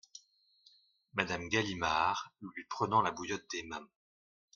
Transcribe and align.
Madame 1.13 1.47
Galimard, 1.47 2.31
lui 2.41 2.65
prenant 2.67 3.03
la 3.03 3.11
bouillotte 3.11 3.45
des 3.51 3.61
mains. 3.61 3.87